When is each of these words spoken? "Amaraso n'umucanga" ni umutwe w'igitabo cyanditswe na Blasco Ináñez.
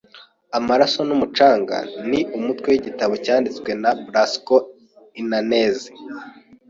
"Amaraso 0.57 0.99
n'umucanga" 1.07 1.77
ni 2.09 2.19
umutwe 2.37 2.67
w'igitabo 2.73 3.13
cyanditswe 3.25 3.69
na 3.81 3.91
Blasco 4.05 4.55
Ináñez. 5.21 5.77